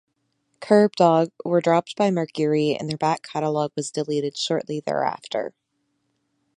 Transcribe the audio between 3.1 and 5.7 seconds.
catalog was deleted shortly thereafter.